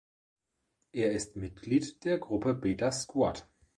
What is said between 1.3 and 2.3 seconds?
Mitglied der